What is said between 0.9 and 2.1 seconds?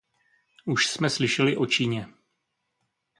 slyšeli o Číně.